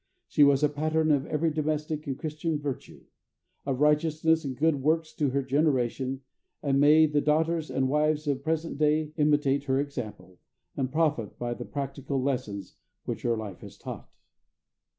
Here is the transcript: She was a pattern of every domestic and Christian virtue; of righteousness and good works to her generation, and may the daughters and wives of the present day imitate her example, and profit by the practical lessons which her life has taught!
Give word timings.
She 0.27 0.43
was 0.43 0.63
a 0.63 0.67
pattern 0.69 1.11
of 1.11 1.27
every 1.27 1.51
domestic 1.51 2.07
and 2.07 2.17
Christian 2.17 2.57
virtue; 2.57 3.05
of 3.67 3.81
righteousness 3.81 4.43
and 4.43 4.57
good 4.57 4.81
works 4.81 5.13
to 5.13 5.29
her 5.29 5.43
generation, 5.43 6.21
and 6.63 6.79
may 6.79 7.05
the 7.05 7.21
daughters 7.21 7.69
and 7.69 7.87
wives 7.87 8.25
of 8.25 8.39
the 8.39 8.43
present 8.43 8.79
day 8.79 9.11
imitate 9.17 9.65
her 9.65 9.79
example, 9.79 10.39
and 10.75 10.91
profit 10.91 11.37
by 11.37 11.53
the 11.53 11.65
practical 11.65 12.19
lessons 12.19 12.77
which 13.05 13.21
her 13.21 13.37
life 13.37 13.59
has 13.59 13.77
taught! 13.77 14.15